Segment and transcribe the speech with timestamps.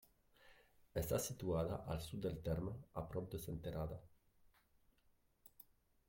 [0.99, 3.99] Està situada al sud del terme, a prop de Senterada.